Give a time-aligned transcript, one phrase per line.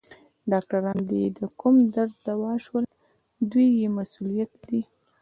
[0.51, 2.85] ډاکټران دي د کوم درد دوا شول؟
[3.51, 4.81] دوی بې مسؤلیته دي.